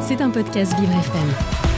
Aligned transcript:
C'est 0.00 0.22
un 0.22 0.30
podcast 0.30 0.72
Vivre 0.80 0.92
FM. 0.92 1.34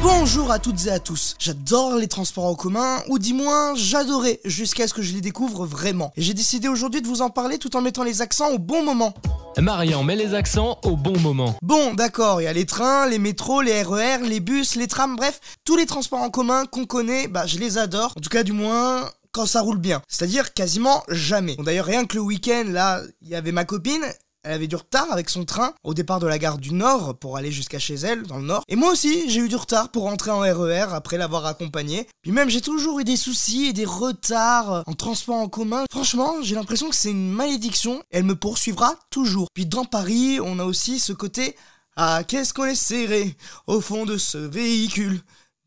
Bonjour 0.00 0.52
à 0.52 0.60
toutes 0.60 0.86
et 0.86 0.90
à 0.90 1.00
tous. 1.00 1.34
J'adore 1.40 1.96
les 1.96 2.06
transports 2.06 2.44
en 2.44 2.54
commun, 2.54 2.98
ou 3.08 3.18
du 3.18 3.34
moins 3.34 3.74
j'adorais 3.74 4.38
jusqu'à 4.44 4.86
ce 4.86 4.94
que 4.94 5.02
je 5.02 5.12
les 5.12 5.20
découvre 5.20 5.66
vraiment. 5.66 6.12
Et 6.16 6.22
j'ai 6.22 6.34
décidé 6.34 6.68
aujourd'hui 6.68 7.02
de 7.02 7.08
vous 7.08 7.20
en 7.20 7.30
parler 7.30 7.58
tout 7.58 7.76
en 7.76 7.80
mettant 7.80 8.04
les 8.04 8.22
accents 8.22 8.50
au 8.50 8.58
bon 8.58 8.84
moment. 8.84 9.12
Marian 9.58 10.04
met 10.04 10.14
les 10.14 10.34
accents 10.34 10.78
au 10.84 10.96
bon 10.96 11.18
moment. 11.18 11.56
Bon, 11.62 11.94
d'accord, 11.94 12.40
il 12.40 12.44
y 12.44 12.46
a 12.46 12.52
les 12.52 12.66
trains, 12.66 13.08
les 13.08 13.18
métros, 13.18 13.60
les 13.60 13.82
RER, 13.82 14.18
les 14.22 14.38
bus, 14.38 14.76
les 14.76 14.86
trams, 14.86 15.16
bref, 15.16 15.40
tous 15.64 15.76
les 15.76 15.86
transports 15.86 16.22
en 16.22 16.30
commun 16.30 16.64
qu'on 16.66 16.86
connaît, 16.86 17.26
bah 17.26 17.46
je 17.46 17.58
les 17.58 17.76
adore. 17.76 18.12
En 18.16 18.20
tout 18.20 18.30
cas, 18.30 18.44
du 18.44 18.52
moins, 18.52 19.10
quand 19.32 19.46
ça 19.46 19.62
roule 19.62 19.78
bien. 19.78 20.02
C'est-à-dire 20.08 20.52
quasiment 20.52 21.02
jamais. 21.08 21.56
Bon, 21.56 21.64
d'ailleurs, 21.64 21.86
rien 21.86 22.04
que 22.04 22.14
le 22.14 22.22
week-end, 22.22 22.64
là, 22.68 23.00
il 23.22 23.28
y 23.28 23.34
avait 23.34 23.52
ma 23.52 23.64
copine, 23.64 24.04
elle 24.44 24.52
avait 24.52 24.66
du 24.66 24.76
retard 24.76 25.10
avec 25.12 25.30
son 25.30 25.44
train 25.44 25.72
au 25.84 25.94
départ 25.94 26.18
de 26.20 26.26
la 26.26 26.38
gare 26.38 26.58
du 26.58 26.72
Nord 26.72 27.16
pour 27.18 27.36
aller 27.36 27.52
jusqu'à 27.52 27.78
chez 27.78 27.94
elle, 27.94 28.24
dans 28.24 28.38
le 28.38 28.44
Nord. 28.44 28.64
Et 28.68 28.76
moi 28.76 28.90
aussi, 28.90 29.30
j'ai 29.30 29.40
eu 29.40 29.48
du 29.48 29.56
retard 29.56 29.90
pour 29.90 30.04
rentrer 30.04 30.30
en 30.30 30.40
RER 30.40 30.86
après 30.92 31.16
l'avoir 31.16 31.46
accompagnée. 31.46 32.08
Puis 32.22 32.32
même, 32.32 32.48
j'ai 32.48 32.60
toujours 32.60 33.00
eu 33.00 33.04
des 33.04 33.16
soucis 33.16 33.66
et 33.66 33.72
des 33.72 33.84
retards 33.84 34.82
en 34.86 34.94
transport 34.94 35.36
en 35.36 35.48
commun. 35.48 35.84
Franchement, 35.90 36.42
j'ai 36.42 36.54
l'impression 36.54 36.90
que 36.90 36.96
c'est 36.96 37.10
une 37.10 37.30
malédiction. 37.30 38.02
Elle 38.10 38.24
me 38.24 38.34
poursuivra 38.34 38.96
toujours. 39.10 39.48
Puis 39.54 39.66
dans 39.66 39.84
Paris, 39.84 40.40
on 40.42 40.58
a 40.58 40.64
aussi 40.64 40.98
ce 40.98 41.12
côté 41.12 41.56
Ah, 41.96 42.22
qu'est-ce 42.26 42.52
qu'on 42.52 42.64
est 42.64 42.74
serré 42.74 43.36
au 43.66 43.80
fond 43.80 44.06
de 44.06 44.16
ce 44.16 44.38
véhicule 44.38 45.20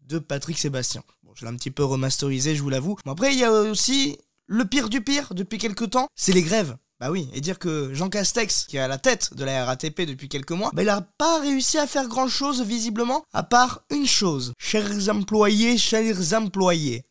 de 0.07 0.19
Patrick 0.19 0.57
Sébastien. 0.57 1.03
Bon, 1.23 1.31
je 1.35 1.45
l'ai 1.45 1.51
un 1.51 1.55
petit 1.55 1.71
peu 1.71 1.83
remasterisé, 1.83 2.55
je 2.55 2.61
vous 2.61 2.69
l'avoue. 2.69 2.97
Bon, 3.05 3.13
après, 3.13 3.33
il 3.33 3.39
y 3.39 3.43
a 3.43 3.51
aussi 3.51 4.17
le 4.47 4.65
pire 4.65 4.89
du 4.89 5.01
pire 5.01 5.33
depuis 5.33 5.57
quelques 5.57 5.89
temps, 5.91 6.07
c'est 6.15 6.33
les 6.33 6.43
grèves. 6.43 6.75
Bah 7.01 7.11
oui, 7.11 7.27
et 7.33 7.41
dire 7.41 7.59
que 7.59 7.93
Jean 7.93 8.07
Castex, 8.07 8.67
qui 8.67 8.77
est 8.77 8.79
à 8.79 8.87
la 8.87 8.97
tête 8.97 9.33
de 9.33 9.43
la 9.43 9.65
RATP 9.65 10.03
depuis 10.03 10.29
quelques 10.29 10.51
mois, 10.51 10.71
bah 10.73 10.81
il 10.81 10.87
a 10.87 11.01
pas 11.17 11.41
réussi 11.41 11.77
à 11.77 11.87
faire 11.87 12.07
grand 12.07 12.29
chose 12.29 12.61
visiblement, 12.61 13.25
à 13.33 13.43
part 13.43 13.83
une 13.89 14.07
chose. 14.07 14.53
Chers 14.57 15.09
employés, 15.09 15.77
chers 15.77 16.33
employés, 16.33 17.03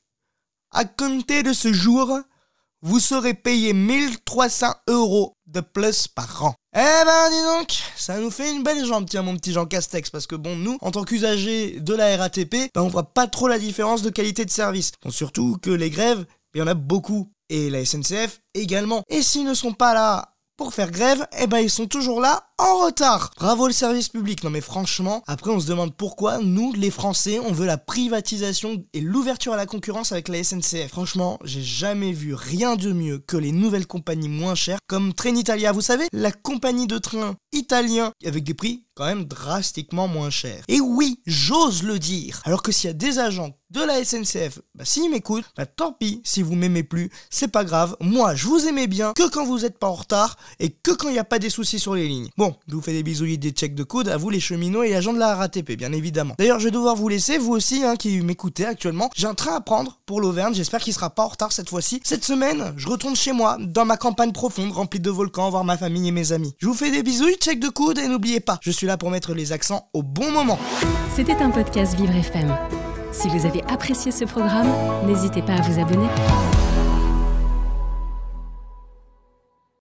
à 0.70 0.86
compter 0.86 1.42
de 1.42 1.52
ce 1.52 1.70
jour, 1.70 2.18
vous 2.80 2.98
serez 2.98 3.34
payé 3.34 3.74
1300 3.74 4.74
euros 4.88 5.36
de 5.46 5.60
plus 5.60 6.08
par 6.08 6.44
an. 6.44 6.54
Eh 6.74 7.04
ben 7.04 7.30
dis 7.30 7.42
donc, 7.42 7.78
ça 7.94 8.19
nous 8.19 8.30
fait 8.30 8.52
une 8.52 8.62
belle 8.62 8.86
jambe, 8.86 9.06
tiens 9.06 9.20
mon 9.20 9.36
petit 9.36 9.52
Jean 9.52 9.66
Castex, 9.66 10.08
parce 10.08 10.26
que 10.26 10.34
bon, 10.34 10.56
nous, 10.56 10.78
en 10.80 10.92
tant 10.92 11.04
qu'usagers 11.04 11.78
de 11.80 11.94
la 11.94 12.16
RATP, 12.16 12.70
ben 12.74 12.80
on 12.80 12.88
voit 12.88 13.12
pas 13.12 13.26
trop 13.26 13.48
la 13.48 13.58
différence 13.58 14.00
de 14.00 14.08
qualité 14.08 14.46
de 14.46 14.50
service. 14.50 14.92
Surtout 15.10 15.58
que 15.60 15.70
les 15.70 15.91
grèves, 15.91 16.24
il 16.54 16.60
y 16.60 16.62
en 16.62 16.66
a 16.66 16.74
beaucoup 16.74 17.33
et 17.48 17.70
la 17.70 17.84
SNCF 17.84 18.41
également. 18.55 19.03
Et 19.09 19.23
s'ils 19.23 19.45
ne 19.45 19.55
sont 19.55 19.73
pas 19.73 19.95
là 19.95 20.37
pour 20.56 20.73
faire 20.73 20.91
grève, 20.91 21.27
eh 21.39 21.47
ben 21.47 21.59
ils 21.59 21.70
sont 21.70 21.87
toujours 21.87 22.20
là 22.20 22.47
en 22.58 22.84
retard. 22.84 23.30
Bravo 23.36 23.66
le 23.66 23.72
service 23.72 24.08
public. 24.08 24.44
Non 24.44 24.50
mais 24.50 24.60
franchement, 24.60 25.22
après 25.27 25.50
on 25.50 25.60
se 25.60 25.66
demande 25.66 25.94
pourquoi 25.94 26.38
nous, 26.38 26.72
les 26.72 26.91
Français, 26.91 27.38
on 27.38 27.52
veut 27.52 27.66
la 27.66 27.78
privatisation 27.78 28.84
et 28.92 29.00
l'ouverture 29.00 29.52
à 29.52 29.56
la 29.56 29.66
concurrence 29.66 30.12
avec 30.12 30.28
la 30.28 30.42
SNCF. 30.42 30.88
Franchement, 30.88 31.38
j'ai 31.44 31.62
jamais 31.62 32.12
vu 32.12 32.34
rien 32.34 32.77
de 32.77 32.92
mieux 32.92 33.19
que 33.19 33.36
les 33.36 33.52
nouvelles 33.52 33.86
compagnies 33.86 34.28
moins 34.28 34.55
chères 34.55 34.78
comme 34.86 35.12
Trenitalia. 35.12 35.72
Vous 35.72 35.80
savez, 35.80 36.06
la 36.12 36.32
compagnie 36.32 36.86
de 36.86 36.98
train 36.98 37.34
italien 37.52 38.12
avec 38.25 38.44
des 38.44 38.55
prix 38.55 38.84
quand 38.94 39.06
même 39.06 39.25
drastiquement 39.25 40.08
moins 40.08 40.30
chers. 40.30 40.62
Et 40.69 40.80
oui, 40.80 41.20
j'ose 41.27 41.82
le 41.82 41.98
dire. 41.98 42.41
Alors 42.44 42.62
que 42.62 42.72
s'il 42.72 42.88
y 42.88 42.91
a 42.91 42.94
des 42.94 43.19
agents 43.19 43.56
de 43.70 43.80
la 43.80 44.05
SNCF, 44.05 44.60
bah 44.77 44.84
s'ils 44.84 45.10
m'écoutent, 45.10 45.47
bah 45.56 45.66
tant 45.66 45.92
pis 45.92 46.20
si 46.25 46.42
vous 46.42 46.55
m'aimez 46.55 46.84
plus, 46.84 47.10
c'est 47.28 47.48
pas 47.48 47.64
grave. 47.64 47.97
Moi, 48.00 48.34
je 48.36 48.47
vous 48.47 48.66
aimais 48.66 48.86
bien 48.86 49.12
que 49.14 49.28
quand 49.28 49.44
vous 49.44 49.64
êtes 49.64 49.78
pas 49.78 49.88
en 49.88 49.94
retard 49.94 50.36
et 50.60 50.70
que 50.70 50.92
quand 50.92 51.08
il 51.08 51.14
n'y 51.14 51.19
a 51.19 51.25
pas 51.25 51.41
des 51.41 51.50
soucis 51.50 51.80
sur 51.80 51.94
les 51.94 52.06
lignes. 52.06 52.30
Je 52.69 52.75
vous 52.75 52.81
fais 52.81 52.92
des 52.92 53.03
bisouilles 53.03 53.39
des 53.39 53.50
checks 53.50 53.75
de 53.75 53.83
coude 53.83 54.09
à 54.09 54.17
vous 54.17 54.31
les 54.31 54.41
cheminots 54.41 54.83
et 54.83 54.95
agents 54.95 55.12
de 55.12 55.19
la 55.19 55.34
RATP, 55.34 55.73
bien 55.73 55.92
évidemment. 55.92 56.34
D'ailleurs, 56.39 56.59
je 56.59 56.64
vais 56.64 56.70
devoir 56.70 56.97
vous 56.97 57.09
laisser, 57.09 57.39
vous 57.39 57.53
aussi, 57.53 57.84
hein, 57.84 57.97
qui 57.97 58.20
m'écoutez 58.20 58.67
actuellement. 58.67 59.11
J'ai 59.14 59.27
un 59.27 59.34
train 59.34 59.55
à 59.55 59.61
prendre 59.61 60.00
pour 60.06 60.20
l'Auvergne, 60.20 60.55
j'espère 60.55 60.81
qu'il 60.81 60.92
sera 60.92 61.11
pas 61.11 61.25
en 61.25 61.28
retard 61.28 61.53
cette 61.53 61.70
fois-ci. 61.70 62.00
Cette 62.05 62.25
semaine, 62.25 62.75
je 62.77 62.88
retourne 62.88 63.16
chez 63.16 63.33
moi, 63.33 63.56
dans 63.60 63.84
ma 63.84 63.97
campagne 63.97 64.33
profonde, 64.33 64.72
remplie 64.72 65.00
de 65.00 65.10
volcans, 65.10 65.50
voir 65.50 65.65
ma 65.65 65.77
famille 65.77 66.09
et 66.09 66.12
mes 66.12 66.33
amis. 66.33 66.54
Je 66.59 66.66
vous 66.66 66.75
fais 66.75 66.91
des 66.91 67.03
bisouilles, 67.03 67.37
check 67.37 67.60
de 67.60 67.69
coude 67.69 67.99
et 67.99 68.09
n'oubliez 68.09 68.41
pas, 68.41 68.59
je 68.62 68.71
suis 68.71 68.87
là 68.87 68.97
pour 68.97 69.10
mettre 69.10 69.34
les 69.34 69.53
accents 69.53 69.88
au 69.93 70.03
bon 70.03 70.31
moment. 70.31 70.59
C'était 71.15 71.37
un 71.37 71.50
podcast 71.50 71.94
Vivre 71.94 72.15
FM. 72.15 72.54
Si 73.12 73.28
vous 73.28 73.47
avez 73.47 73.62
apprécié 73.69 74.10
ce 74.10 74.25
programme, 74.25 74.69
n'hésitez 75.06 75.43
pas 75.43 75.54
à 75.54 75.62
vous 75.62 75.81
abonner. 75.81 76.09